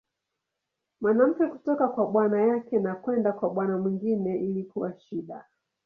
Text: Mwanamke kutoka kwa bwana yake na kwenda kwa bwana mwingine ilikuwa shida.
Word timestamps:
Mwanamke 1.01 1.45
kutoka 1.47 1.87
kwa 1.87 2.05
bwana 2.07 2.41
yake 2.41 2.79
na 2.79 2.95
kwenda 2.95 3.31
kwa 3.31 3.49
bwana 3.49 3.77
mwingine 3.77 4.37
ilikuwa 4.39 4.99
shida. 4.99 5.45